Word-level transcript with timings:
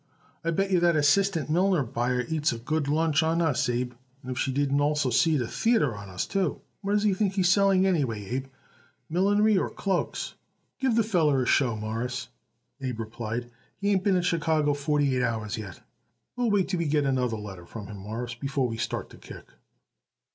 I 0.43 0.49
bet 0.49 0.71
yer 0.71 0.79
that 0.79 0.95
assistant 0.95 1.47
millinery 1.47 1.85
buyer 1.85 2.25
eats 2.27 2.51
a 2.51 2.57
good 2.57 2.87
lunch 2.87 3.21
on 3.21 3.39
us, 3.39 3.69
Abe, 3.69 3.93
if 4.23 4.39
she 4.39 4.51
didn't 4.51 4.81
also 4.81 5.11
see 5.11 5.35
it 5.35 5.43
a 5.43 5.45
theayter 5.45 5.95
on 5.95 6.09
us, 6.09 6.25
too. 6.25 6.59
What 6.81 6.93
does 6.93 7.03
he 7.03 7.13
think 7.13 7.33
he's 7.33 7.49
selling, 7.49 7.85
anyway, 7.85 8.25
Abe, 8.25 8.47
millinery 9.09 9.59
or 9.59 9.69
cloaks?" 9.69 10.33
"Give 10.79 10.95
the 10.95 11.03
feller 11.03 11.43
a 11.43 11.45
show, 11.45 11.75
Mawruss," 11.75 12.29
Abe 12.81 12.99
replied. 12.99 13.51
"He 13.77 13.91
ain't 13.91 14.03
been 14.03 14.15
in 14.15 14.23
Chicago 14.23 14.73
forty 14.73 15.15
eight 15.15 15.21
hours 15.21 15.55
yet. 15.55 15.81
We'll 16.35 16.49
wait 16.49 16.69
till 16.69 16.79
we 16.79 16.85
get 16.87 17.05
it 17.05 17.09
another 17.09 17.37
letter 17.37 17.67
from 17.67 17.85
him, 17.85 17.97
Mawruss, 17.97 18.33
before 18.33 18.67
we 18.67 18.77
start 18.77 19.11
to 19.11 19.17
kick." 19.17 19.49